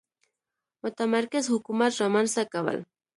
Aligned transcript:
متمرکز 0.81 1.45
حکومت 1.53 1.91
رامنځته 2.01 2.43
کول. 2.53 2.77